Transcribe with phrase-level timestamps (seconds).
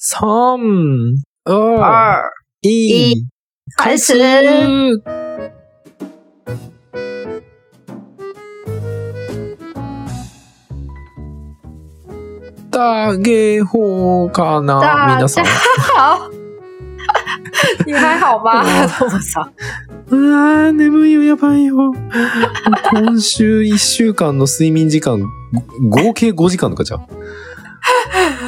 [0.00, 0.22] 三、
[1.42, 2.22] 二、二
[2.60, 3.26] 一一，
[3.76, 4.14] 开始
[12.70, 15.44] 大家好かな大皆さん。
[15.82, 16.30] 好，
[17.84, 18.62] 你还好吗？
[18.86, 19.50] 这么早？
[20.10, 21.92] うわー眠いよ、やばいよ。
[22.92, 25.20] 今週1週間の睡眠時間、
[25.88, 27.06] ご合計5時間とかじゃん。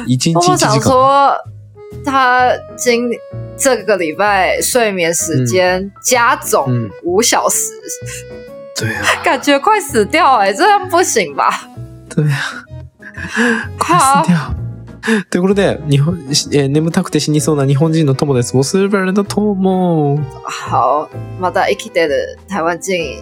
[0.05, 0.81] 1日1默默想。
[0.81, 1.35] 说，
[2.05, 3.09] 他今
[3.57, 7.71] 这个礼拜睡眠时间加总嗯，五小时，
[8.75, 11.67] 对啊，感觉快死掉哎、这样不行吧？
[12.09, 12.65] 对啊。
[13.77, 14.37] これ捨てよ
[15.19, 18.55] うということで、日本、えー眠たくて死にそうな日本人の友です。
[18.55, 20.19] 我是日本人的友。
[20.43, 21.09] 好，
[21.39, 23.17] また生きてる台湾人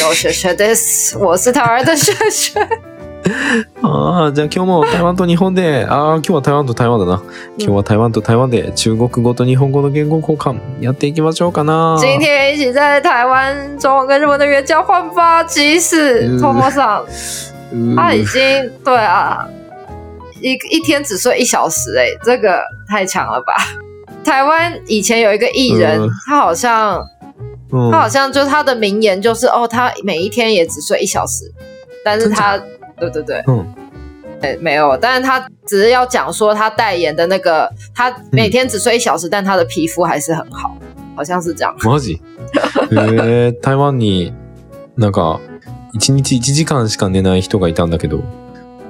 [0.00, 1.18] 有学学です。
[1.20, 2.60] 我是台湾的学学。
[3.82, 7.22] ああ、じゃあ今日も台湾と日本で、ああ、今日は台湾と台湾だな。
[7.58, 11.96] 今日は台湾と台湾で中国語と日本語の言語交換やっていきましょうかな。
[12.00, 15.42] 今天一起在台湾中文跟日文的语言交换吧。
[15.44, 17.04] 即使嗯托莫上
[17.72, 18.42] う他已经
[18.84, 19.46] 对啊，
[20.40, 23.54] 一一天只睡一小时、哎，这个太强了吧？
[24.24, 26.10] 台湾以前有一个艺人，嗯。
[26.26, 27.04] 他好像
[27.70, 31.52] うん他好像就是他的名言就是哦，他每一天也只睡一小时，
[32.04, 32.60] 但是他
[32.98, 33.66] 对对对，うん
[34.42, 40.76] 哎没有，但是他只是要讲说他代言的那个，他每天只睡一小时，但他的皮肤还是很好，
[41.16, 41.74] 好像是这样。
[41.78, 42.20] マジ
[42.92, 44.32] えー、台湾に
[44.96, 45.40] なんか
[45.94, 48.22] 1日1時間しか寝ない人がいたんだけど、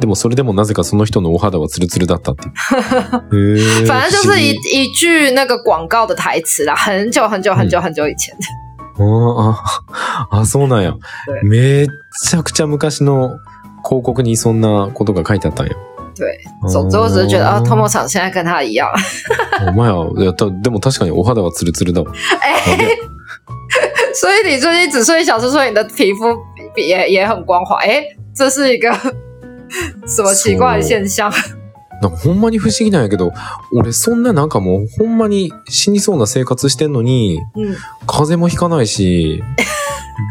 [0.01, 3.59] でもそれでもなぜかその人のお肌はツルツルだったっていう。
[3.59, 8.35] へ ー反正就是一一句那个广告的台词啦，很久很久很久很久以前。
[8.99, 9.57] あ
[10.31, 10.95] あ、あ、そうなんや。
[11.45, 11.87] めっ
[12.25, 13.37] ちゃくちゃ昔の
[13.87, 15.73] 広告にそんなことが書いてあったんや。
[16.17, 16.25] 对，
[16.73, 18.89] 总之我只是觉得啊，哦托莫场现在跟他一样，
[19.69, 22.11] お前は、いやたでも確かにお肌はツルツルだわ。
[22.41, 22.97] 哎、
[24.15, 26.35] 所以你最近只睡一小时，所以你的皮肤
[26.75, 28.03] 比也也很光滑，哎、
[28.35, 28.91] 这是一个
[30.09, 31.31] 什么奇怪的现象？
[32.03, 33.33] なんかほんまに不思議なんやけど、
[33.73, 37.75] 俺そんななんかもうほんまに死にそうな生活してんのに、嗯，
[38.07, 39.43] 風邪もひかないし、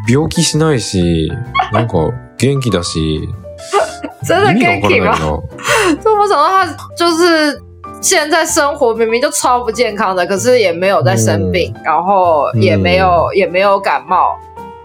[0.08, 1.32] 病気しないし、
[1.74, 3.30] なんか元気だし、
[4.27, 5.43] 真的意味が ganky わか らない吗？
[5.97, 6.03] な。
[6.03, 6.67] 托莫想到他
[6.97, 7.63] 就是
[8.01, 14.37] 现在生活明明就超不健康的，可是也没有在生病，然后也没有、也没有感冒，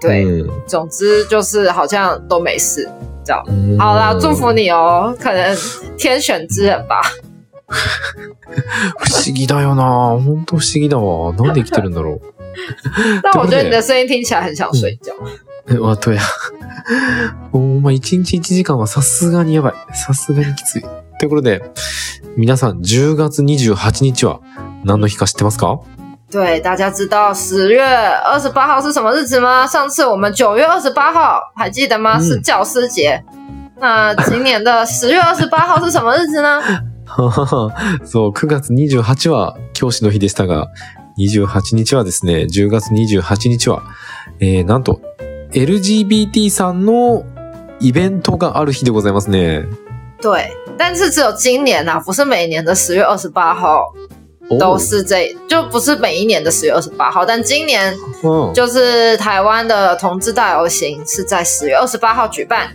[0.02, 2.90] 对，うん总之就是好像都没事。
[3.47, 5.58] うん好啦，祝福你哦，可能
[5.97, 7.02] 天选之人吧。
[9.00, 9.84] 不思議だよな
[10.16, 11.34] ほんと不思議だわ。
[11.34, 12.22] なんで生きてるんだろう。
[13.24, 15.12] 但我觉得你的声音听起来很想睡觉。
[15.68, 15.96] え、あ
[16.93, 17.37] とや。
[17.53, 19.75] お前1日1時間はさすがにやばい。
[19.95, 20.83] さすがにきつい。
[21.19, 21.62] ということで、
[22.37, 24.41] 皆さん10月28日は
[24.84, 25.81] 何の日か知ってますか？
[26.31, 27.83] 对，大家知道十月
[28.25, 29.67] 二十八号是什么日子吗？
[29.67, 32.19] 上次我们九月二十八号还记得吗？
[32.19, 33.23] 嗯是教师节。
[33.81, 36.61] 那今年的十月二十八号是什么日子呢？
[38.06, 40.69] そう、9月28は教師の日でしたが、
[41.19, 43.83] 28日はですね、10月28日は、
[44.39, 45.00] えー、なんと、
[45.53, 47.25] LGBT さんの
[47.81, 49.66] イベントがある日でございますね。
[50.22, 53.93] 对，但是只有今年啊，不是每年的十月二十八号
[54.49, 62.69] お都是这，就不是每一年的十月二十八号，但今年うん就是台湾的同志大游行是在十月二十八号举办。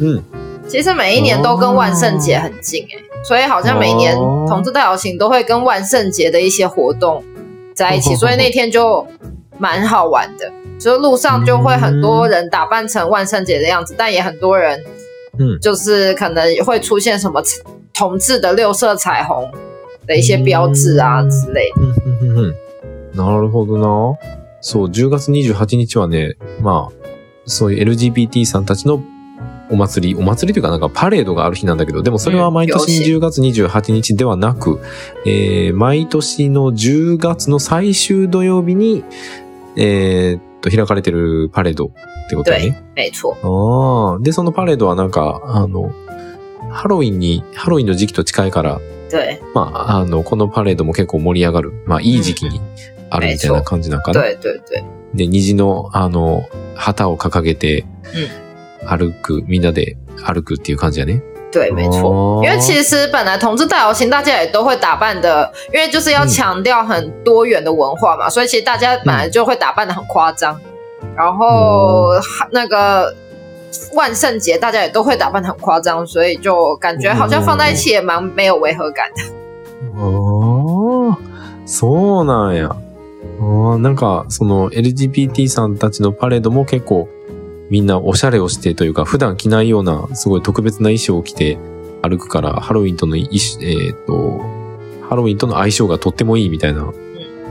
[0.00, 0.22] うん。
[0.68, 7.24] 其实每一年都跟万圣节很近哎、所以好像每年哦同志大游行都会跟万圣节的一些活动
[7.74, 9.06] 在一起，哦所以那天就
[9.58, 10.50] 蛮好玩的。
[10.78, 14.80] 就路上就会很多人打扮成万圣节的样子，但也很多人，
[15.38, 17.42] 嗯就是可能会出现什么
[17.92, 19.50] 同志的六色彩虹
[20.06, 21.80] 的一些标志啊嗯之类的。
[21.80, 22.54] うんうんうんうん
[23.16, 24.16] なるほどな。
[24.60, 26.92] そう、10月28日はね、まあ、
[27.46, 29.02] そういう LGBT さんたちの
[29.70, 34.78] お祭り、お祭りというかなんかパレードがある日なんだけど、でもそれは毎年うん10月28日ではなく、
[35.26, 39.02] えー、毎年の10月の最終土曜日に、
[39.80, 42.82] えーっと、開かれてるパレードってことだね。
[42.96, 44.18] 没错，ああ。
[44.18, 45.92] で、そのパレードはなんか、あの、
[46.70, 51.72] ハロウィンに、ハロウィンの時期と近いから、对まあ、あの、このパレードも結構盛り上がる。
[51.86, 52.60] まあ、いい時期に
[53.08, 54.20] あるみたいな感じなんかな？
[54.20, 54.84] 对对对，
[55.14, 56.42] で、虹の、あの、
[56.74, 57.86] 旗を掲げて、
[58.84, 61.22] 歩く、みんなで歩くっていう感じやね。
[61.51, 62.09] 对，没错。
[62.09, 70.59] 哦因为其实本来同志大游行大家也都会打扮的，因为就是要强调很多元的文化嘛，所以其实大家本来就会打扮的很夸张。
[71.15, 72.09] 然后、
[72.51, 73.13] 那个
[73.93, 79.21] 万圣节大家也都会打扮的很夸张，所以就感觉好像放在一起也蛮没有违和感的。
[79.95, 81.17] ああ、
[81.67, 82.75] そうなんや。
[83.39, 87.07] ああ、なんか、その LGBT さんたちのパレードも結構
[87.70, 91.58] みんなおしゃれをしてというか、普段着ないようなすごい特別な衣装を着て
[92.02, 94.40] 歩くから、ハロウィンとの衣装、えっ、と、
[95.08, 96.90] ハロウィンとの相性がとってもいいみたいな、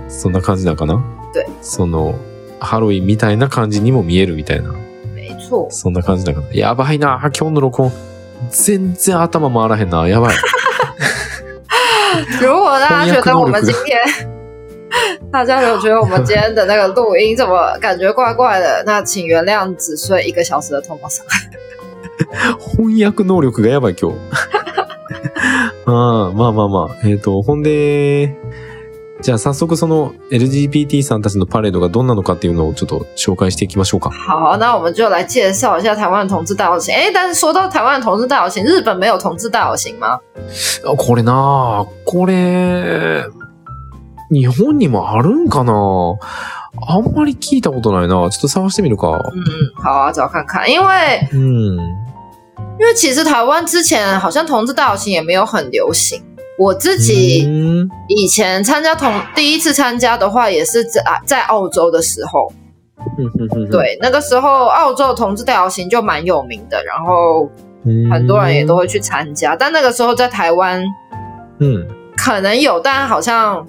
[0.09, 1.03] そんな感じなのかな？
[1.33, 2.17] 对その、
[2.59, 5.67] ハロウィンみたいな感じにも見えるみたいな、没错。
[5.69, 6.53] そんな感じだから。
[6.55, 7.91] やばいな、今日の録音。
[8.49, 10.07] 全然頭回らへんな。
[10.07, 10.35] やばい。
[12.41, 14.36] 如果大家觉得我们今天，
[15.31, 21.19] 大家有觉得我们今天的那个录音怎么感觉怪怪的，那请原谅只睡一个小时的 Thomas。
[22.59, 24.17] 翻訳能力がやばい今日。
[25.85, 27.07] ああ、まあまあまあ。
[27.07, 28.35] えっ、と、ほんで、
[29.21, 34.09] じゃあ早速その LGBT さんたちのパレードがどんなのかっていうのをちょっと紹介していきましょうか。
[34.11, 36.93] 好，那我们就来介绍一下台湾的同志大游行。
[36.93, 40.19] 哎，但是说到台湾的同志大游行，日本没有同志大游行吗？
[40.83, 43.25] あこれなあこれ、
[44.29, 46.17] 日本にもあるんかな？
[46.79, 48.29] あんまり聞いたことないな。
[48.29, 49.19] ちょっと探してみるか。
[49.33, 51.77] 嗯，好啊，找看看，因为うん。
[52.79, 56.21] 因为其实台湾之前好像同志大游行也没有很流行。
[56.59, 62.51] 我自己うん以前参加同第一次参加的话，也是在在澳洲的时候，
[63.17, 63.71] うんうんうんうん。
[63.71, 67.49] 对，那个时候澳洲同志大游行就蛮有名的，然后
[67.85, 68.11] うん。
[68.11, 69.55] 很多人也都会去参加。
[69.55, 70.83] 但那个时候在台湾
[71.59, 71.87] うん。
[72.15, 73.65] 可能有，但好像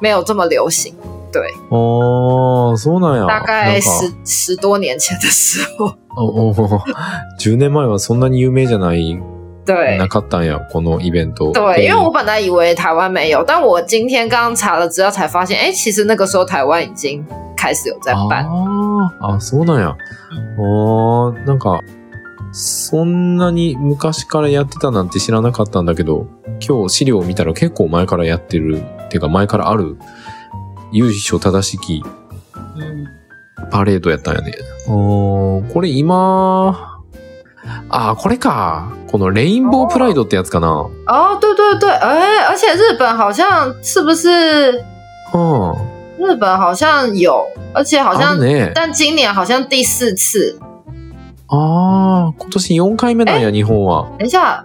[0.00, 0.94] 没有这么流行。
[1.32, 3.26] 对，ああ、そうなんや。
[3.26, 6.54] 大概十十多年前的时候，おお
[7.38, 9.22] 10年前はそんなに有名じゃない、
[9.64, 11.52] 对なかったんや、このイベント。
[11.52, 17.24] 对，で因为我本来以为台湾没有，但我今天刚刚查了资料才发现，哎，其实那个时候台湾已经
[17.56, 18.44] 开始有在办。
[18.44, 19.94] ああ、あ、そうなんや。
[20.58, 21.80] ああ、なんか、
[22.52, 26.26] そんなに昔からやってたなんて知らなかったんだけど、
[26.66, 29.96] 今日資料を見たら結構前からやってる、っていうか前からある、
[30.92, 32.02] 由緒正しき
[32.76, 33.06] 嗯，
[33.70, 34.52] パレードやったんやね。
[34.86, 37.02] あーこれ今、
[37.88, 38.92] ああ、これか。
[39.08, 40.68] このレインボープライドってやつかな。
[40.68, 44.84] 哦，对对对，哎，而且日本好像是不是
[45.32, 45.74] うん。
[46.18, 48.38] 日本好像有，而且好あ像。
[48.74, 50.58] 但今年好像第四次。
[51.50, 54.06] ああ、今年4回目なんや、日本は。
[54.18, 54.64] 等一下，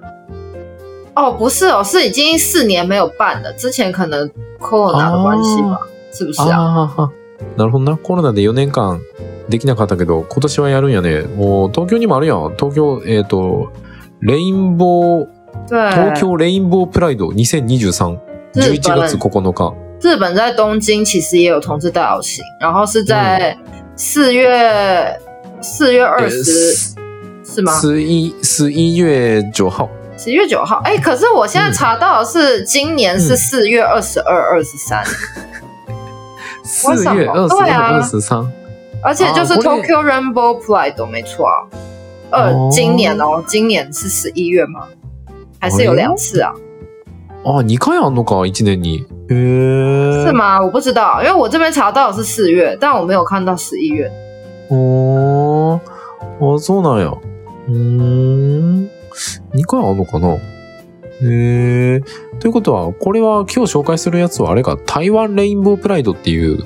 [1.15, 4.29] 哦，不是哦，是已经四年没有办了，之前可能
[4.59, 5.79] corona 的关系吧，
[6.11, 6.47] 是不是啊？
[6.47, 7.09] ああ、
[7.57, 7.97] なるほどな。
[7.97, 8.99] コロナで4年間
[9.49, 11.23] できなかったけど、今年はやるんやね。
[11.23, 12.55] もう東京にもあるやん。
[12.55, 13.71] 東京、えっ、と、
[14.21, 15.27] レインボー、
[15.67, 18.19] 对，東京レインボープライド2023。
[18.53, 19.73] 日11月本9日。
[19.99, 23.57] 日本在东京其实也有同志大游行，然后是在
[23.95, 25.19] 四月
[25.62, 26.42] 四月二十、
[27.44, 27.72] 是吗？
[27.80, 29.88] 十一、十一月九号。
[30.16, 35.02] 十月九号，哎，可是我现在查到的是今年是四月二十二、二十三，
[36.62, 38.46] 四月二十对啊二、二十三。
[39.02, 41.64] 而且就是啊これ Tokyo Rainbow Pride 没错啊。
[42.30, 44.88] 二、哦今年哦，今年是十一月吗？
[45.58, 46.52] 还是有两次啊？
[47.42, 49.06] あ、2回あんのか、1年に。
[49.28, 50.26] へえ。
[50.26, 50.60] 是吗？
[50.60, 54.10] 我不知道，因为我这边查到的是四月，但我没有看到十一月。
[54.68, 55.33] お
[55.65, 56.55] ー。
[56.55, 57.13] あ、そうなんや。
[57.67, 58.89] うーん。
[59.53, 60.33] 2回あんのかな？
[60.33, 60.39] へ
[61.21, 62.01] え。
[62.39, 66.63] ということは、これは今日紹介するやつはあれか、台湾レインボープライドっていう、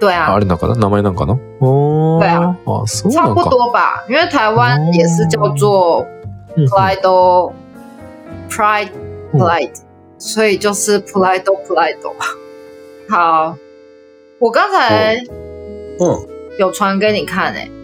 [0.00, 0.74] 对啊あ，れなんかな？
[0.76, 1.38] 名前なんかな？
[1.60, 2.20] おー。
[2.20, 3.50] 对啊あ、そう差不なんか。
[3.50, 6.06] 多吧，因为台湾也是叫做
[6.56, 7.00] うん Pride
[8.50, 8.90] Pride
[9.32, 9.70] 嗯 Pride，、
[10.18, 12.36] 所以就是 Pride Pride 吧。
[13.08, 13.56] 好，
[14.38, 15.16] 我刚才
[15.98, 16.38] うん。
[16.58, 17.77] 有传给你看诶、う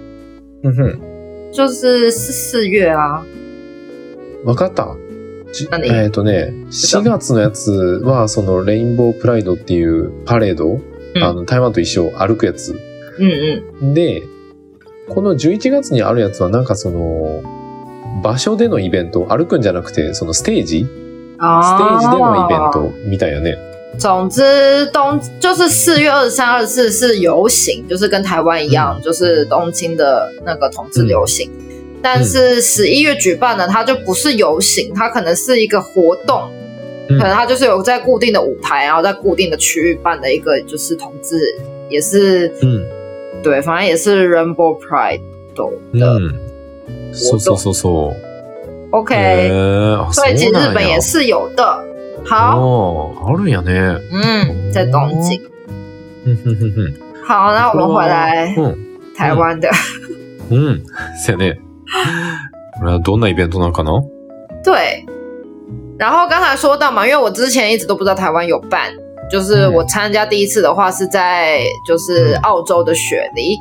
[0.71, 1.53] んうん。
[1.53, 3.25] 就是是四月啊。
[4.45, 4.97] わかった。
[5.53, 5.87] じ何？
[5.87, 10.81] えっ、とね、4月のやつは、そのレインボープライドっていうパレード、
[11.15, 12.75] うんあの、台湾と一緒歩くやつ。
[13.21, 14.25] 嗯嗯，で、
[15.09, 17.43] この11月にあるやつはなんかその、
[18.23, 20.85] 場所でのイベント、歩くんじゃなくて、そのステージ？
[20.85, 23.57] ステージでのイベントみたいやね。
[23.98, 31.50] 总之，东就是四月二十三、二十四是游行，就是跟台湾一样，就是东京的那个同志游行。
[32.02, 36.50] 但是十一月举办的，它就不是游行，它可能是一个活动，
[37.10, 41.38] 嗯可能它就是有在固定的舞台，然后在固定的区域办的一个就是同志，
[41.90, 42.86] 也是うん。
[43.44, 45.22] 对，反正也是 Rainbow Pride
[45.56, 46.20] う的。
[46.20, 46.36] ん。
[47.14, 48.16] そうそうそうそう。
[48.92, 51.02] OK，、へーあ、所以其实そうなんや日本也。
[51.02, 51.83] 是有的。
[52.26, 54.00] 好，ああ、あるんやね。
[54.12, 55.42] 嗯，在东京。
[56.26, 56.94] うんふんふんふん
[57.26, 58.78] 好，那我们回来うん。
[59.16, 59.70] 台湾的。
[60.50, 60.84] うん。
[61.26, 61.60] そやね。
[62.80, 64.02] これはどんなイベントなのかな
[64.64, 65.06] 对，
[65.98, 68.92] 然后刚才说到嘛，因为我之前一直都不知道台湾有办，
[69.30, 73.58] 就是我参加第一次的话是在就是澳洲的雪梨，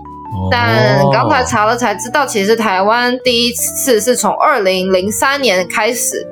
[0.50, 6.24] 但刚才查了才知道，其实台湾第一次是从二零零三年开始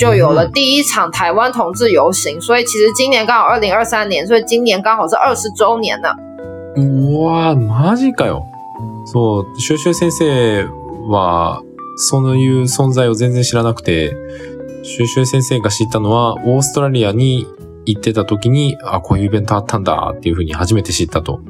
[0.00, 6.16] 就有了第一场台湾同志游行，所以其实今年刚好二零二三年，所以今年刚好是二十周年了。
[7.20, 8.46] 哇，マジかよ。
[9.04, 10.64] そう、シュシュ先生
[11.08, 11.62] は、
[11.96, 14.16] そういう存在を全然知らなくて、
[14.82, 17.46] シュシュ先生が知ったのは、オーストラリアに
[17.84, 21.40] 行ってた時に、あ、こういうイベントあったんだっていうふうに初めて知ったと。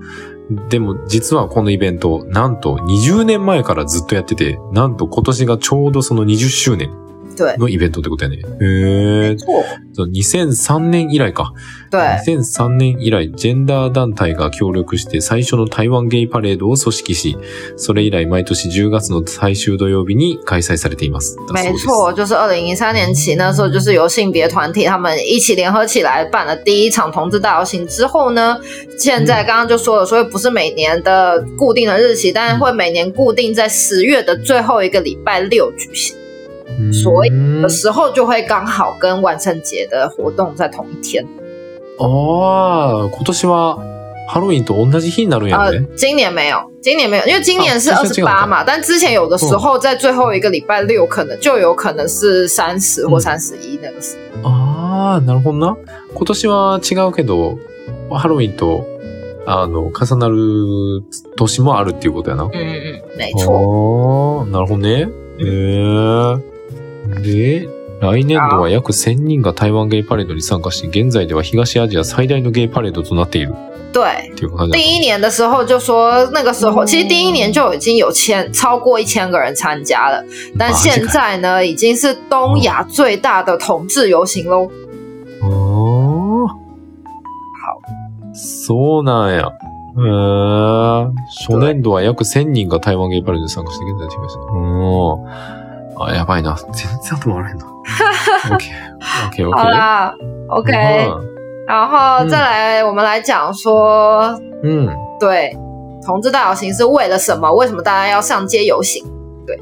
[0.68, 6.90] でも実はこのイベント、なんと20年前からずっとやってて、なんと今年がちょうどその20周年
[7.36, 8.38] 对，のイベントってことやね。
[8.60, 9.36] へー。
[9.36, 11.52] 错，そう2003年以来か。
[11.90, 17.36] 对，2003年以来、ジェンダー団体が協力して最初の台湾ゲイパレードを組織し、
[17.76, 21.36] それ以来毎年10月の最終土曜日に開催されています。
[21.52, 28.58] 没错，就是二零一三年起，那时候就是由性别团体他们一起联合起来办了第一场同志大游行之后呢，
[28.98, 36.14] 现在刚刚就说了，所以不是每年的固定的日期，但是会每年固定在十月的最后一个礼拜六举行。
[36.92, 41.26] 所以以的时候就会刚好跟万圣节的活动在同一天。
[41.98, 43.78] ああ、今年は
[44.28, 54.48] ハロウィンと同じ日になるんや呃ね。，今年没有，今年没有，因为今年是二十八嘛，但之前有的时候在最后一个礼拜六，可能就有可能是三十或嗯三十一那个时候。
[54.48, 55.76] ああ、なるほどな。
[56.14, 57.58] 今年は違うけど、
[58.10, 58.86] ハロウィンと、
[59.46, 61.02] あの、重なる
[61.36, 62.44] 年もあるっていうことやな。
[62.44, 64.46] 嗯嗯嗯，没错。
[64.46, 65.08] なるほどね。
[65.38, 66.49] へえ。
[67.22, 67.68] で、
[68.00, 73.54] 来年度は約1000人が台湾ゲイパレードに参加し、現在では東アジア最大のゲイパレードとなっている
[73.92, 80.24] 对，っていう感じだ第一年的时候就说那个时候，其实第一年就已经有千超过一千个人参加了，
[80.56, 84.70] 但现在呢，已经是东亚最大的同志游行喽。
[85.42, 85.46] あ
[86.46, 86.60] あ。
[88.32, 89.50] そうなんや。
[89.98, 91.10] へえ。
[91.46, 94.38] 初年度は約1000人が台湾ゲイパレードに参加して、現在は違います。
[94.38, 95.59] うん。
[98.52, 99.52] OK，OK，OK。
[99.52, 100.14] 好啦
[100.48, 100.72] ，OK。
[101.66, 104.88] 然后再来，我们来讲说，嗯，
[105.18, 105.56] 对，
[106.04, 107.52] 同志大游行是为了什么？
[107.52, 109.04] 为什么大家要上街游行？
[109.46, 109.56] 对，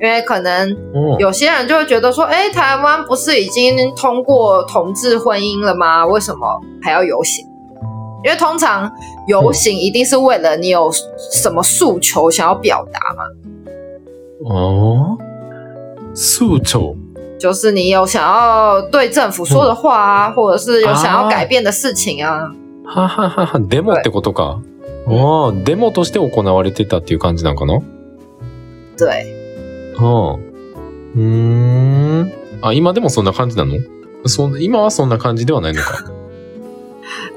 [0.00, 0.76] 因为可能
[1.18, 6.04] 有些人就会觉得说，哎、台湾不是已经通过同志婚姻了吗？
[6.06, 7.46] 为什么还要游行？
[8.24, 8.90] 因为通常
[9.28, 10.90] 游行一定是为了你有
[11.32, 13.22] 什么诉求想要表达嘛。
[14.50, 15.16] 哦。
[16.14, 16.16] あ。
[16.16, 16.96] 数長。
[17.38, 22.50] 就是你有想要对政府说的话啊，或者是有想要改变的事情啊。
[22.86, 24.60] はははは、デモってことか。
[25.06, 27.80] ああ、デモとして行われてたっていう感じなんかな？
[28.96, 29.34] 对，
[29.98, 30.38] ああ。
[31.16, 32.32] うーん。
[32.62, 33.78] あ、今でもそんな感じなの？
[34.26, 36.04] そん今はそんな感じではないのか。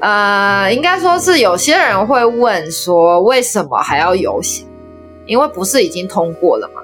[0.00, 4.66] 呃，应该说是有些人会问说，为什么还要游行？
[5.26, 6.80] 因为不是已经通过了吗？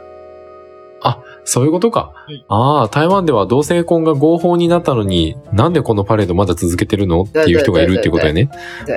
[1.45, 2.13] そういうことか。
[2.49, 7.23] ああ、台湾では同性婚が合法になったのに、なんでこのパレードまだ続けてるの？
[7.23, 8.45] っていう人がいるっていうことやね。
[8.45, 8.49] ん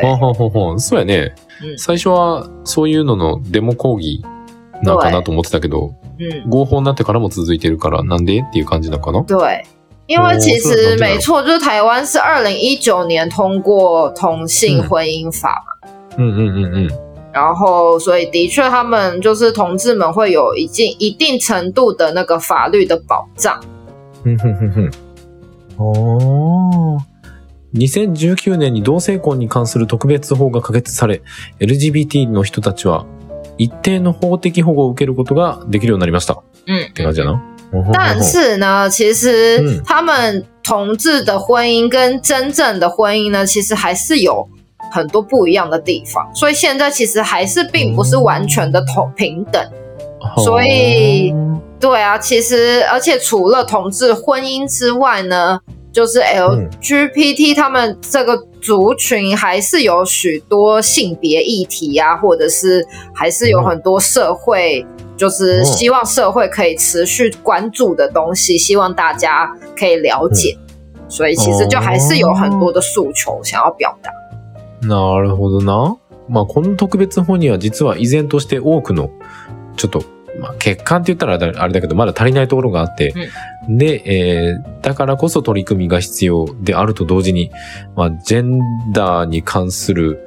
[0.06, 1.36] はんはんはんそうやね。
[1.62, 1.77] うん。
[1.77, 4.24] 最初はそういうののデモ抗議
[4.82, 9.24] なんかなと思ってたけど、嗯，合法になってからも続いてるから、なんでっていう感じなのかな？
[9.24, 9.66] 对，
[10.08, 15.50] 因为其实没错，就是台湾是二零一九年通过同性婚姻法。
[15.50, 17.06] 嘛，うんうんうんうん。
[17.38, 23.60] 然后所以的确他们就是同志们会有一定一定程度的那个法律的保障。
[24.24, 24.91] ふんふんふんふん。
[25.77, 27.06] ああ。
[27.75, 31.22] 2019年に同性婚に関する特別法が可決され、
[31.60, 33.06] LGBT の人たちは
[33.60, 36.41] 一定の法的保護を受けることができるようになりました。
[36.65, 37.39] 嗯，って感じやな。
[37.94, 44.48] 但是呢，其实嗯他们同志的婚姻跟真正的婚姻呢，其实还是有
[44.91, 49.62] 很多不一样的地方，所以现在其实还是并不是完全的同平等。
[50.44, 51.34] 所以
[51.79, 55.60] 对啊，其实而且除了同志婚姻之外呢，
[55.91, 70.58] 就是 LGBT 他们这个族群还是有许多性别议题啊，或者是还是有很多社会，就是希望社会可以持续关注的东西，希望大家可以了解。
[71.08, 74.12] 所以其实就还是有很多的诉求想要表达。
[74.81, 75.98] なるほどな。
[76.29, 79.12] まあ、この特別法には実は依然として多くの、
[79.75, 80.03] ちょっと、
[80.39, 83.13] まあ、欠陥って言ったらあれだけど、まだ足りないところがあって、
[83.69, 87.51] で、えーだからこそ取り組みが必要であると同時に、
[87.98, 90.25] まあ、ジェンダーに関する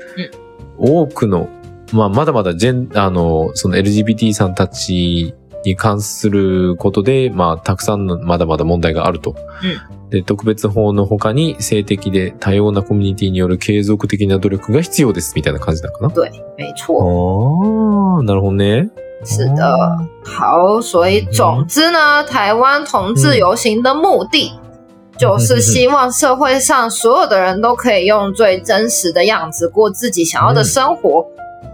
[0.76, 1.48] 多くの、
[1.94, 9.34] まあ、まだまだジェン、あの、その LGBT さんたちに関することで、まあ、たくさんのまだまだ問題があると
[10.10, 16.12] で、特別法の他に性的で多様なコミュニティによる継続的な努力が必要です、みたいな感じなのかな？
[16.12, 18.90] 对，没错，あー、なるほどね。
[19.24, 19.62] 是的。
[20.24, 24.52] 好，所以总之呢，台湾同志游行的目的。
[25.18, 31.26] 就是希望社会上所有的人都可以用最真实的样子过自己想要的生活，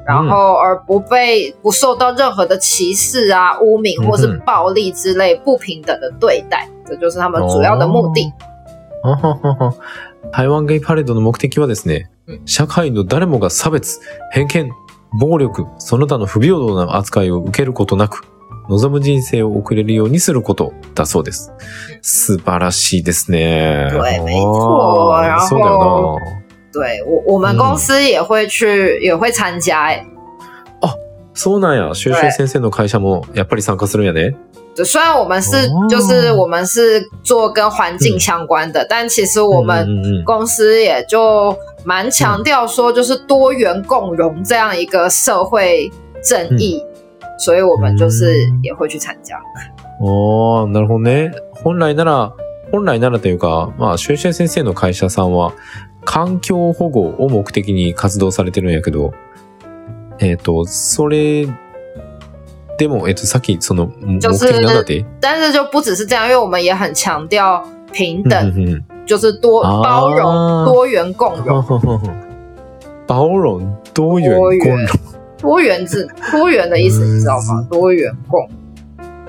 [0.07, 8.33] 然后而不被不受到任何的歧视啊、污名或是暴力之类不平等的对待，这就是他们主要的目的。
[9.03, 9.75] あははは
[10.33, 12.43] 台湾ゲイパレードの目的はですね、うん。
[12.47, 14.01] 社会の誰もが差別、
[14.33, 14.71] 偏見、
[15.21, 18.23] 暴力、その他の不平等な扱いを受けることなく、
[18.69, 21.53] 望む人生を送れるようにすることだそうです。
[22.03, 23.89] 素晴らしいですね。
[23.93, 26.19] 对没错そうだよ
[26.77, 29.89] 对我，我们公司也会去，也会参加。
[31.33, 31.95] そうなんや。
[31.95, 34.35] 修修先生の会社もやっぱり参加するんやね。
[34.75, 39.87] 对，虽然我们是、哦就是我们是做跟环境相关的，但其实我们
[40.25, 41.55] 公司也就
[41.85, 45.91] 蛮强调说，就是多元共融这样一个社会
[46.23, 46.83] 正义，
[47.39, 49.39] 所以我们就是也会去参加。
[50.01, 51.33] おー、なるほどね。
[51.63, 52.33] 本来なら、
[52.73, 55.53] 本来ならというか、まあ、シュエシュエ先生の会社さんは、
[56.07, 59.13] 環境保護を目的に活動されてるんやけど、
[60.19, 61.47] えっ、と、それ、
[62.79, 65.05] でも、えっ、と、さっき、その、目的なんだって？
[65.21, 71.63] 但是就不只是这样，因为我们也很强调平うん等，うんうん就是多啊 包容、多元共融。
[73.07, 74.87] 包容、多元、共融、
[75.39, 77.67] 多元制多元的意思你知道吗？
[77.71, 78.49] 多元共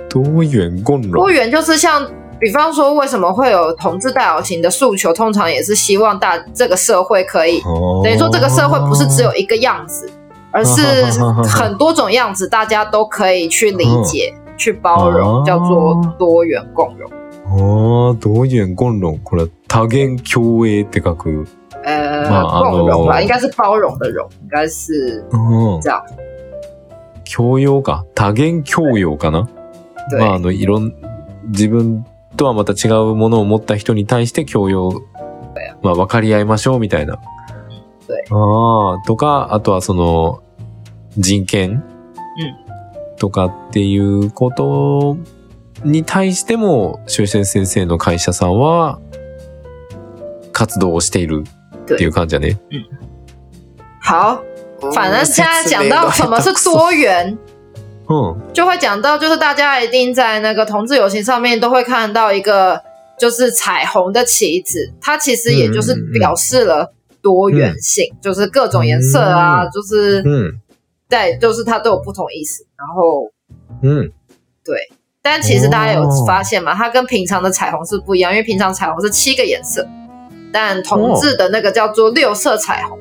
[0.10, 1.30] 多元共融多。
[1.30, 10.10] 元就是像，比方说为什么会有同志大游行的诉求，通常也是希望大这个社会可以哦等于说这个社会不是只有一个样子，
[10.52, 10.82] 而是
[11.50, 17.10] 很多种样子，大家都可以去理解、去包容，哦叫做多元共融。
[17.50, 19.18] ああ、多元共融。
[19.24, 21.46] これは多元共栄って書く。
[21.86, 22.28] 呃，
[22.62, 26.02] 共融吧，那应该是包容的容，应该是うん这样。
[27.24, 28.04] 教養か。
[28.14, 29.48] 多元教養かな？
[30.10, 30.92] 对、まあ、あの、いろん、
[31.54, 32.04] 自分
[32.38, 35.04] とはまた違うものを持った人に対して教養、
[35.82, 37.20] まあ、分かり合いましょうみたいな。
[38.08, 40.42] 对ああ、とか、あとはその、
[41.18, 41.84] 人権
[43.18, 45.18] とかっていうこと
[45.84, 49.00] に対しても、修仙先生の会社さんは、
[50.54, 51.44] 活動をしている
[51.76, 52.60] っていう感じだね。
[54.02, 54.42] 好，
[54.94, 57.38] 反正现在讲到什么是多元，
[58.07, 58.53] うん。
[58.53, 62.83] 就会讲到，就是大家一定在那个同志游行上面都会看到一个
[63.19, 70.61] 就是彩虹的旗子，它其实也就是表示了多元性，就是各种颜色啊，嗯就是うん。
[71.09, 72.65] 在就是它都有不同意思。
[72.77, 73.31] 然后，
[73.83, 74.13] うん。
[75.25, 76.75] 但其实大家有发现吗？
[76.75, 79.87] 它跟平常的彩虹是不一样，因为平常彩虹是七个颜色，
[80.53, 82.99] 但同志的那个叫做六色彩虹。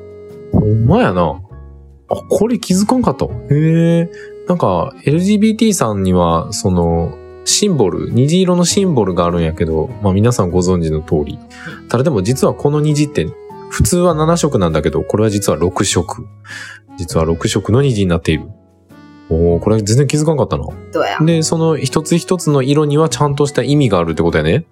[0.52, 1.40] ほんまやな。
[2.08, 3.26] あ、これ気づかんかった。
[3.50, 4.08] へえ。
[4.47, 11.39] なんか、LGBT さんには、その、シンボル、虹色のシンボルがあるんやけど、まあ皆さんご存知の通り。
[11.87, 13.25] ただでも実はこの虹って、
[13.69, 16.27] 普通は7色なんだけど、これは実は6色。
[16.97, 18.49] 実は6色の虹になっている。
[19.29, 20.65] おー、これ全然気づかんかったな。
[21.25, 24.65] で、その一つ一つの色にはちゃんとした意味があるってことやね。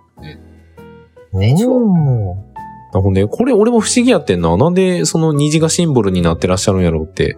[1.31, 2.54] 没错おー
[3.01, 3.12] ほ。
[3.27, 4.55] これ俺も不思議やってんな。
[4.58, 7.38] なんでその虹がシンボルになってらっしゃるんやろうって、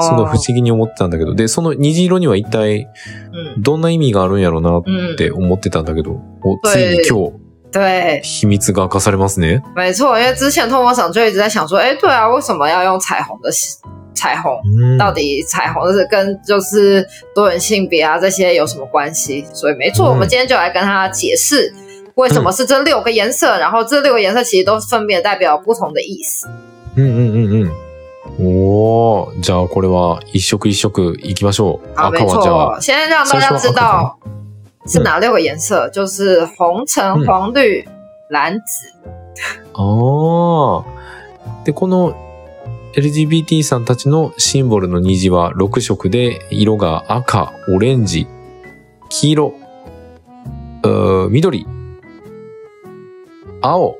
[0.00, 1.34] すごい不思議に思ってたんだけど。
[1.34, 2.88] で、その虹色には一体
[3.32, 9.62] 嗯どんな意味があるんやろうなっ嗯，て思ってたんだけど、お对ついに今日对，秘密が明かされますね。
[9.74, 13.50] 没错，因为之前通魔赏就一直在想说，哎，对啊，为什么要用彩虹的
[14.14, 14.60] 彩虹？
[14.76, 17.02] うん到底彩虹是跟就是
[17.34, 19.46] 多元性别啊这些有什么关系？
[19.54, 21.72] 所以没错，嗯我们今天就来跟他解释
[22.14, 26.48] 为什么是这六个颜色，然后这六个颜色其实都分别代表不同的意思。
[26.96, 27.72] うんうんうんうん。
[28.38, 31.96] おー、じゃあこれは一色一色いきましょう。
[31.96, 34.18] 好，没错あ、，先让大家知道
[34.86, 37.84] 是哪六个颜色，就是红、橙、嗯黄、绿、
[38.30, 38.92] 蓝、紫。
[39.74, 40.84] ああ。
[41.64, 42.14] で、この
[42.94, 48.26] LGBT さんたちのシンボルの虹は6色で、色が赤、オレンジ、
[49.08, 49.54] 黄色、
[51.30, 51.66] 緑、
[53.62, 53.96] 青、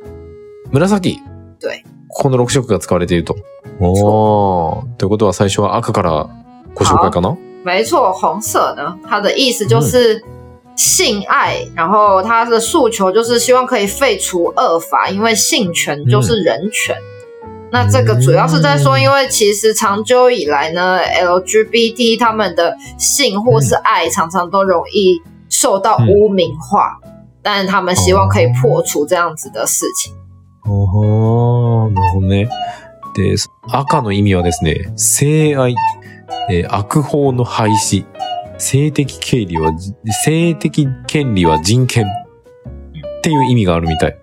[0.72, 1.18] 紫。
[1.60, 1.84] 对。
[2.08, 3.36] この6色が使われていると。
[3.80, 4.96] おー。
[4.98, 6.28] ということは最初は赤から
[6.74, 7.36] ご紹介かな？
[7.64, 10.22] 没错，红色呢，它的意思就是
[10.76, 16.96] 性爱，然后它的诉求就是希望可以废除恶法，因为性权就是人权。
[17.70, 26.98] 那这个主要是在说，因为其实长久以来呢，LGBT 他们的性或是爱常常都容易受到污名化，
[27.42, 30.14] 但他们希望可以破除这样子的事情。
[30.64, 32.48] おーなるほどね。
[33.14, 33.34] で、
[33.68, 35.74] 赤の意味はですね、性愛、
[36.50, 38.04] えー悪法の廃止、
[38.58, 39.72] 性的権利は、
[40.24, 44.16] 性的権利は人権っていう意味があるみたい。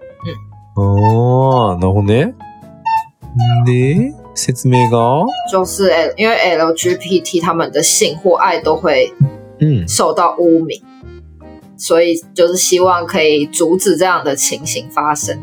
[0.76, 2.34] ああ、なるほどね。
[3.66, 5.26] で、説明が？
[5.52, 9.14] 就是 L，因为 LGBT 他们的性或爱都会
[9.60, 9.86] うん。
[9.88, 10.82] 受到污名，
[11.80, 15.40] 所以就是希望可以阻止这样的情形发生。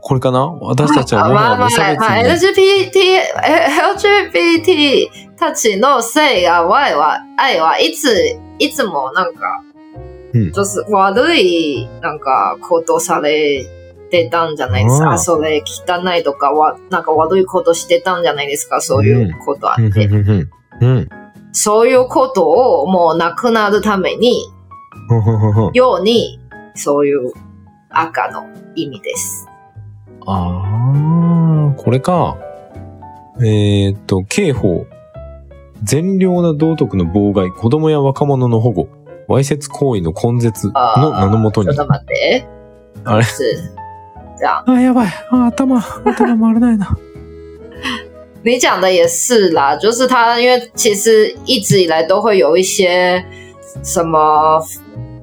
[0.00, 0.46] これかな？
[0.60, 2.06] 私たちはもはや無差別に。
[2.28, 3.22] LGBT
[4.32, 8.12] LGBT たちの性が愛は愛はいつ
[8.58, 9.62] いつもなんか、
[10.34, 13.66] うん就是悪いなんかことされ
[14.10, 15.10] てたんじゃないですか。
[15.10, 18.80] うんそれ汚いとかわなんか悪いことしてたんじゃないですか？
[18.80, 20.06] そういうことあうん、って。
[20.06, 20.50] うん、うん。
[20.80, 21.08] うん。
[21.52, 24.46] そういうことをもうなくなるために、
[25.74, 26.40] ように、
[26.74, 27.32] そういう
[27.90, 29.46] 赤の意味です。
[30.26, 32.36] ああ、これか。
[33.40, 34.86] えーっと、刑法。
[35.82, 38.88] 善良な道徳の妨害、子供や若者の保護、
[39.26, 41.86] わいせつ行為の根絶の名のもとにちょっ。
[41.86, 42.46] と待って。
[43.04, 43.24] あれ？
[44.66, 45.08] あ、やばい。
[45.30, 46.96] あ、頭、頭回らないな。
[48.43, 53.23] 你讲的也是啦，就是他，因为其实一直以来都会有一些
[53.83, 54.61] 什么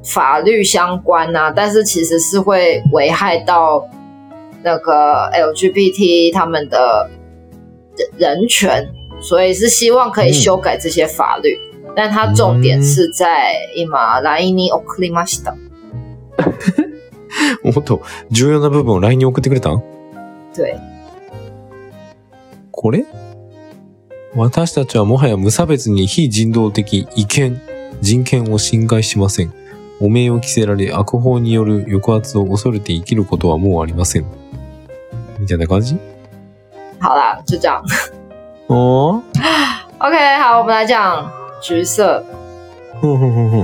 [0.05, 3.89] 法律相关啊，但是其实是会危害到
[4.63, 7.09] 那个 LGBT 他们的
[8.19, 8.89] 人权，
[9.21, 11.59] 所以是希望可以修改这些法律。
[11.97, 15.55] 但它重点是在今 LINE に送りました。
[17.63, 19.81] もっと 重要な部分を LINE に送ってくれたん
[20.55, 20.77] 对，
[22.82, 23.06] これ？
[24.36, 27.62] 私たちはもはや無差別に非人道的違憲、
[28.00, 29.54] 人権を侵害しません。
[30.00, 34.26] 汚名を着せられ悪法による抑圧を恐れて生きることはもうありません。
[35.40, 35.98] みたいな感じ？
[37.02, 37.84] 好啦，就这样。
[38.70, 39.24] あ
[40.00, 41.30] OK，好，我们来讲
[41.62, 42.24] 橘色。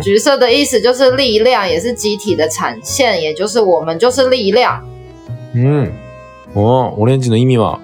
[0.03, 4.83] 橘色的意思就是力量，也是集体的产现，也就是我们就是力量。
[5.53, 5.93] うん。
[6.53, 7.79] ああ、オレンジの意味は、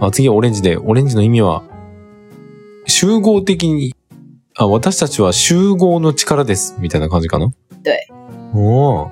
[0.00, 1.62] あ、次はオレンジで、オレンジの意味は、
[2.86, 3.94] 集合的に、
[4.56, 6.76] あ、私たちは集合の力です。
[6.78, 7.50] みたいな感じかな？
[7.82, 8.08] 对。
[8.54, 9.10] おー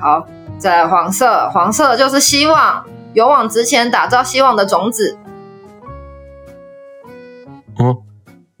[0.00, 0.26] 好，
[0.58, 2.84] 再来黄色，黄色就是希望，
[3.14, 5.16] 勇往直前，打造希望的种子。
[7.78, 7.96] あ、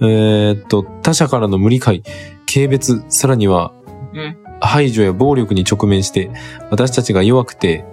[0.00, 2.02] えーっと、他者からの無理解、
[2.46, 3.72] 軽蔑、さらには
[4.12, 6.30] うん、排除や暴力に直面して、
[6.70, 7.84] 私たちが弱くて、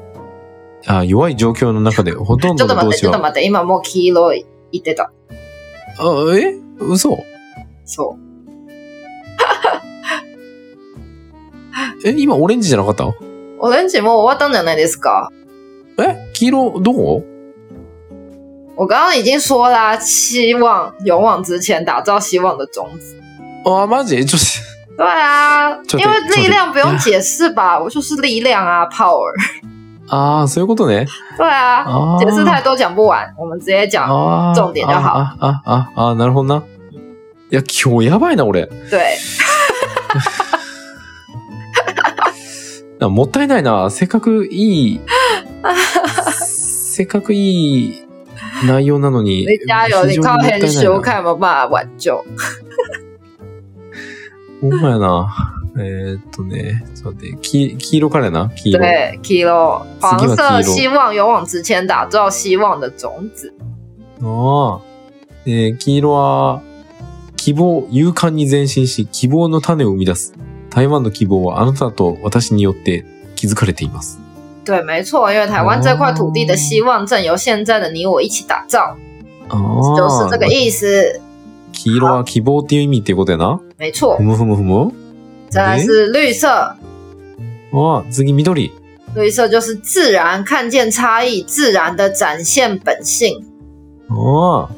[0.87, 5.11] あ弱い状況の中で、ほとんちょっと待って、ちょっと待って、今もう黄色い言ってた。
[5.99, 6.55] あ、え？
[6.79, 7.17] 嘘？
[7.85, 8.21] そう。
[12.07, 13.13] え、今オレンジじゃなかった？
[13.59, 15.29] オレンジもう終わったんじゃないですか。
[15.99, 16.15] え？
[16.33, 17.23] 黄色、どこ？
[18.75, 23.15] 我刚刚已经说啦，希望勇往直前，打造希望的种子。
[23.65, 24.25] あ、マジ？
[24.25, 24.41] ちょっ
[24.97, 29.31] 对啊， 就因为得力量不用解释吧，我就是力量啊，power。
[30.11, 31.07] と、ああ、そういうことね。
[31.37, 34.07] 对啊，あ解释太多讲不完，我们直接讲。
[34.53, 36.63] 重点就好あ、あ、あ、あ、あなるほどな。
[37.51, 38.69] いや、今日やばいな、俺。
[38.89, 39.17] 对，
[42.99, 43.89] あもったいないな。
[43.89, 45.01] せっかくいい、
[46.33, 48.05] せっかくいい
[48.67, 49.45] 内容なのに。
[49.45, 52.23] 你加油，你非常靠にもったいない編集な看有没有办法挽救。
[54.61, 55.60] ほんまやな。
[55.77, 58.79] えーっとね、ちょっと待って、黄黄色からやな、黄色。
[58.79, 63.53] 对黄色，黄色希望勇往直前，打造希望的种子。
[64.21, 64.81] ああ。
[65.45, 66.61] えー黄色は、
[67.37, 70.33] 希望、勇敢に前進し、希望の種を生み出す。
[70.69, 73.05] 台湾の希望はあなたと私によって
[73.35, 74.19] 築かれています。
[74.63, 78.95] 对，没错，因为台湾这块土地的希望正由现在的你我一起打造，
[79.49, 79.97] ああ。
[79.97, 81.19] 就是这个意思。
[81.73, 83.59] 黄色は希望っていう意味っていうことやな。
[83.79, 84.23] 没错ふ。
[84.23, 84.93] むふむふむ。
[85.51, 86.77] 再来是绿色，あ
[87.73, 88.71] あ、次緑。
[89.13, 93.43] 绿色就是自然，看见差异，自然的展现本性。
[94.07, 94.69] ああ。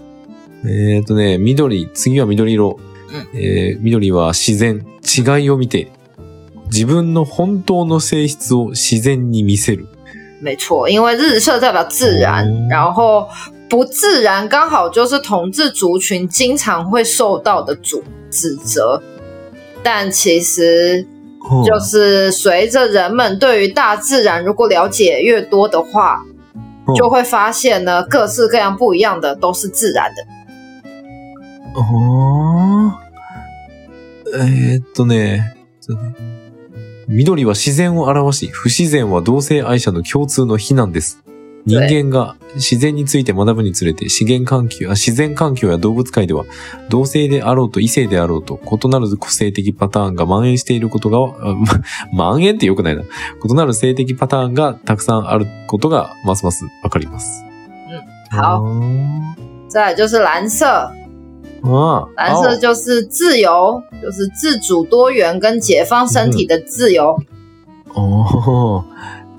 [0.65, 1.87] えーっとね、緑。
[1.93, 2.79] 次は緑色。
[3.11, 4.83] うんえー緑は自然。
[5.03, 5.91] 違いを見て、
[6.71, 9.85] 自分の本当の性質を自然に見せる。
[10.41, 13.27] 没错，因为日色代表自然，哦然后
[13.69, 18.99] 不自然刚好就是统治族群经常会受到的主指责。
[19.83, 21.05] 但其实
[21.41, 26.23] うん就是随着人们对于大自然如果了解越多的话，
[26.85, 30.23] うん就会发现呢，各式各样不一样的都是自然的。
[31.75, 31.81] あ
[32.89, 32.99] あ。
[34.35, 35.53] えーっとね
[37.07, 41.21] 緑は自然を表し、不自然は同性愛者の共通の非難です。
[41.65, 46.45] 人間が自然について学ぶにつれて資源環境あ自然環境や動物界では
[46.89, 51.19] 同性であろうと異性であろうと異なる個性的パターンが蔓延していることが、
[52.11, 53.03] 蔓延って良くないな。
[53.03, 57.43] 異なる性的パターンがたくさんあることがますますわかります。
[58.31, 58.61] 好，あ
[59.69, 60.91] 再来就是蓝色。
[62.17, 67.15] 蓝色就是自由，就是自主、多元跟解放身体的自由。
[67.95, 68.83] おー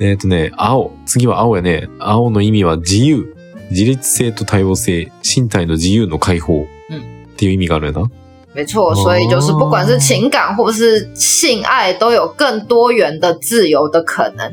[0.01, 0.93] えっ、とね、青。
[1.07, 1.89] 次は青やね。
[1.99, 3.35] 青の意味は自由。
[3.71, 5.13] 自立性と多様性。
[5.23, 6.63] 身体の自由の解放。
[6.63, 8.11] っていう意味があるよな。
[8.55, 14.49] 没错，所以就是不管是情感或是性爱，都有更多元的自由的可能。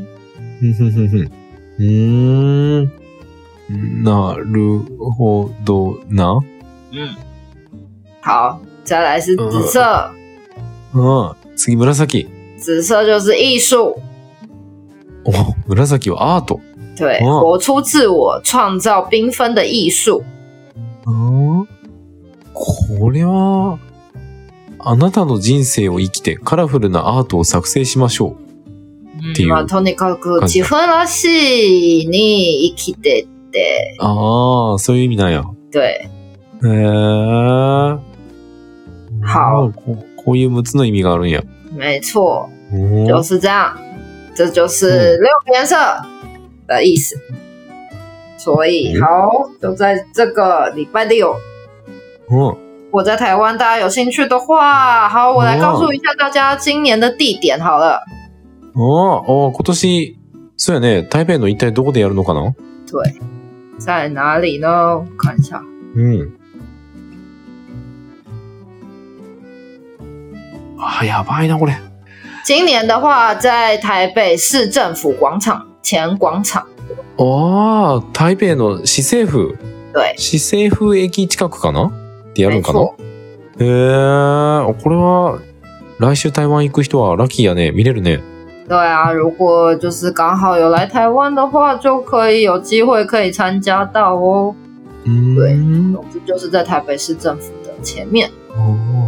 [0.60, 1.32] ふんふんふんふん
[1.78, 2.92] うーん。
[4.04, 6.40] なるほどな。
[6.92, 7.16] 嗯，
[8.22, 10.12] 好，再来是紫色，
[10.94, 11.36] うん。
[11.56, 12.28] 次、紫。
[12.58, 13.96] 紫色就是艺术，
[15.26, 15.32] お、
[15.68, 16.60] 紫はアート。
[16.98, 20.24] 对，哦活出自我，创造缤纷的艺术。
[21.06, 21.68] うん
[22.54, 23.80] これは、
[24.80, 28.36] あなたの人生を生きてカラフルなアートを作成しましょ
[29.32, 34.04] っていうまあ、とにかく自分らしいに生きてって、う。
[34.04, 35.44] ああ、そういう意味なんや。
[35.72, 36.10] 对，へ
[36.64, 38.00] え。
[39.24, 41.44] 好ここういう6つの意味があるんや。
[41.74, 43.76] 没错，おー就是这样，
[44.36, 45.76] 这就是六个颜色
[46.68, 47.16] 的意思。
[48.38, 51.36] 所以嗯好，就在这个礼拜六，
[52.30, 52.58] うん。
[52.92, 58.02] 我在台湾，大家有兴趣的话，好，我来告诉一下大家今年的地点好了。
[58.74, 60.16] ああ、ああ今年、
[60.58, 62.54] そうやね、台北の一体どこでやるのかな？
[62.88, 63.16] 对，
[63.78, 64.98] 在哪里呢？
[64.98, 65.62] 我看一下，
[65.96, 66.32] うん。
[70.78, 71.91] あ、やばいな、これ。
[72.44, 76.64] 今年的话，在台北市政府广场前广场。
[77.18, 79.56] ああ、台北の市政府、
[79.94, 81.88] 对，市政府駅近くかな？
[81.88, 81.92] っ
[82.34, 82.80] てやる没んかな？
[82.80, 82.94] 错，
[83.60, 85.40] へえ、これは、
[86.00, 87.72] 来週台湾行く人はラッキーやね。
[87.72, 88.22] 見れるね。
[88.68, 94.56] 对啊，如果就是刚好有来台湾的话，就可以有机会可以参加到哦。
[95.06, 95.94] うーん。
[95.94, 98.32] 总之就是在台北市政府的前面。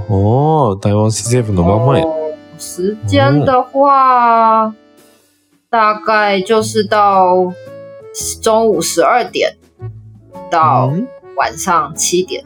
[0.07, 2.22] おー、台湾市政府の真ん前。
[2.63, 4.73] 哦时间的话，
[5.69, 7.53] 大概就是到
[8.41, 9.57] 中午十二点
[10.49, 12.45] 到うん晚上七点。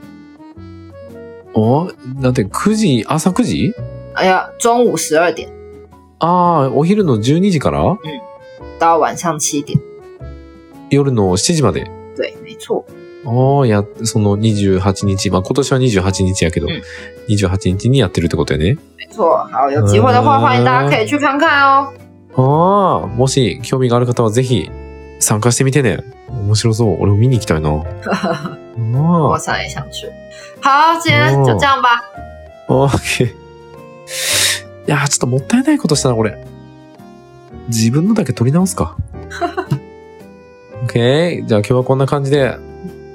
[1.53, 1.87] お
[2.21, 3.73] だって9時、朝9時？
[4.15, 5.49] 哎呀，中午十二点
[6.19, 7.97] ああ、お昼の12時から？
[8.79, 9.79] 到晚上七点。
[10.89, 11.85] 夜の7時まで。
[12.15, 12.85] 对，没错。
[13.29, 16.81] ああ、や、その28日、まあ今年は28日やけど、うん
[17.27, 18.77] 28日にやってるってことやね。
[18.97, 21.93] 没错，好，有机会的话，嗯欢迎大家可以去看看哦。
[22.37, 24.71] ああ、もし興味がある方はぜひ
[25.19, 25.99] 参加してみてね。
[26.29, 26.97] 面白そう。
[27.01, 27.69] 俺も見に行きたいな。
[28.09, 30.07] あ我上也想去。
[30.61, 32.01] 好，今天就这样吧。
[32.69, 33.27] あ、オッケー。
[33.27, 33.31] い
[34.87, 36.37] やー、ちょっともったいないことしたな、これ。
[37.67, 38.95] 自分のだけ取り直すか。
[40.83, 41.45] オッケー。
[41.45, 42.57] じゃあ今日はこんな感じで。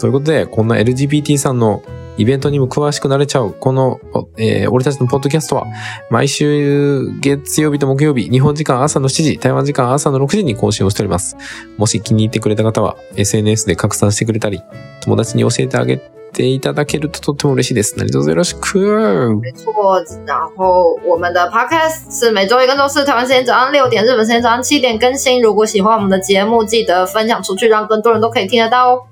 [0.03, 1.81] ということで、こんな LGBT さんの
[2.17, 4.01] イベントにも詳しくなれちゃう、この、
[4.37, 5.67] えー俺たちのポッドキャストは、
[6.11, 11.37] 毎週月曜日と木曜日、日本時間朝の7時、台湾時間朝の6時に更新をしております。
[11.79, 14.61] もし気に入ってくれた方は、SNS で拡散してくれたり、
[15.03, 15.99] 友達に教えてあげ
[16.33, 17.95] ていただけるととっても嬉しいです。
[17.97, 19.39] 何卒よろしく。
[19.41, 25.41] 没错，然后我们的 podcast 是每周一跟周四台湾时间早上六点，日本时间早上七点更新。
[25.41, 29.03] 如果喜欢我们的节目，记得分享出去，让更多人都可以听得到哦。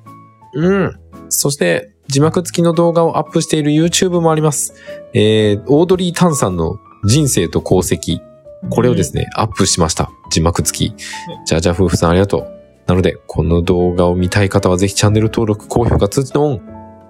[0.54, 1.00] うん。
[1.28, 4.74] そして、字幕付きの動画をアップしている YouTube もあります。
[5.14, 8.18] えー、オードリー・タンさんの人生と功績。
[8.68, 10.10] これをですね、アップしました。
[10.30, 10.94] 字幕付き。
[11.46, 12.46] じゃあじゃあ夫婦さんありがとう。
[12.86, 16.60] なので、この動画を見たい方はぜひチャンネル登録、高評価、通知のオン。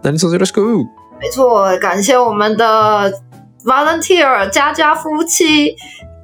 [0.03, 0.61] 何卒よろしく？
[1.21, 3.13] 没错，感谢我们的
[3.65, 5.75] volunteer 家家夫妻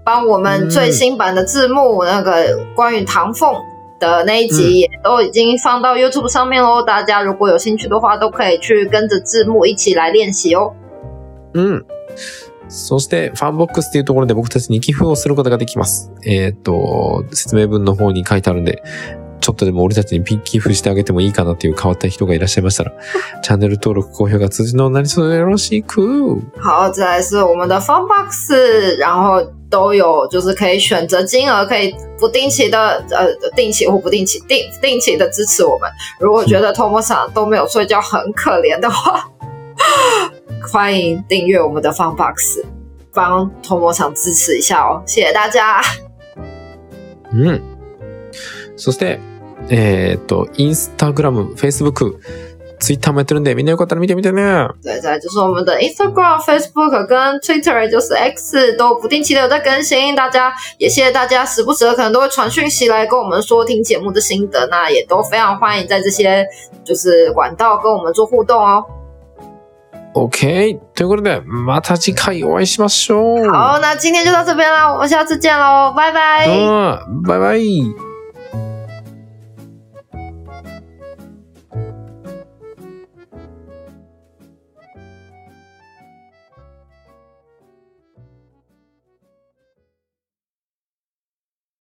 [0.05, 3.53] 帮我们最新版的字幕，那个关于唐凤
[3.99, 6.83] 的那一集也都已经放到 YouTube 上面喽。
[6.83, 10.73] 大家如果有兴趣的话，都可以去跟着字幕一起来练习哦。
[11.55, 11.85] うん。
[12.69, 16.11] そして、ファンボックスっていうところで僕たちに寄付をすることができます。
[16.25, 18.83] えっーと、説明文の方に書いてあるんで、
[19.47, 22.93] ちょっとでも俺たちに寄付してあげてもいいかなっていう変わった人がいらっしゃいましたら、
[23.45, 26.41] チャンネル登録、高評価、通知の何卒よろしく。
[26.59, 35.89] 好，再来是我们的 FANBOX，然后都有就是可以选择金额，可以不定期的呃定期或不定期定定期的支持我们。
[36.19, 39.29] 如果觉得 Tomo 厂都没有睡觉很可怜的话，
[40.73, 42.65] 欢迎订阅我们的 Fun Box。
[43.15, 45.81] 帮头模厂支持一下哦，谢谢大家。
[47.33, 47.63] うん。
[48.77, 49.19] そして、
[49.69, 52.21] えーっと、インスタグラム、フェイスブック、
[52.79, 54.69] ツイッターもやってるんで、みんなよかったら見てみてね。
[54.83, 60.15] 对，再来就是我们的 Instagram、Facebook 跟 Twitter，也就是 X，都不定期的有在更新。
[60.15, 66.47] 大家也谢谢大家，时不时的可能都会传讯息来跟我们说听节目的心得，那也都非常欢迎在这些
[66.85, 68.85] 就是管道跟我们做互动哦。
[70.13, 70.79] OK。
[70.95, 73.51] ということで、また次回お会いしましょう。
[73.51, 76.47] 好，那今天就到这边啦，我们下次见喽，拜拜。
[76.47, 77.23] うん。
[77.23, 78.06] バイバイ。